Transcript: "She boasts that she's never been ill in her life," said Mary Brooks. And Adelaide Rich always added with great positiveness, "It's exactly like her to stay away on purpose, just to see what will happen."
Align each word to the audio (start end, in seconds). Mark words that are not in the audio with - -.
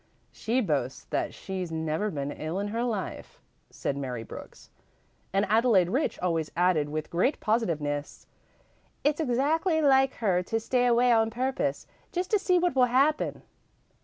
"She 0.31 0.61
boasts 0.61 1.03
that 1.11 1.31
she's 1.31 1.71
never 1.71 2.09
been 2.09 2.31
ill 2.31 2.57
in 2.57 2.69
her 2.69 2.83
life," 2.83 3.39
said 3.69 3.95
Mary 3.95 4.23
Brooks. 4.23 4.71
And 5.31 5.45
Adelaide 5.47 5.89
Rich 5.91 6.17
always 6.23 6.51
added 6.57 6.89
with 6.89 7.11
great 7.11 7.39
positiveness, 7.39 8.25
"It's 9.03 9.21
exactly 9.21 9.79
like 9.79 10.15
her 10.15 10.41
to 10.41 10.59
stay 10.59 10.87
away 10.87 11.11
on 11.11 11.29
purpose, 11.29 11.85
just 12.11 12.31
to 12.31 12.39
see 12.39 12.57
what 12.57 12.75
will 12.75 12.85
happen." 12.85 13.43